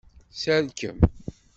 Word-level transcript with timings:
Serkem. 0.31 0.97